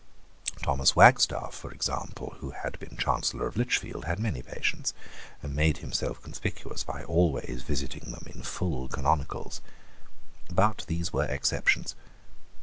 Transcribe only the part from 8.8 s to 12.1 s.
canonicals, But these were exceptions.